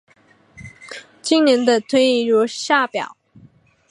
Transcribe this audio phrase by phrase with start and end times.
[1.21, 3.15] 近年的推移如下表。